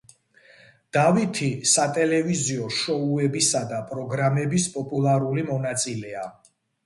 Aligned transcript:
დავითი 0.95 1.49
სატელევიზიო 1.71 2.71
შოუებისა 2.79 3.61
და 3.73 3.83
პროგრამების 3.91 4.67
პოპულარული 4.79 5.47
მონაწილეა. 5.53 6.27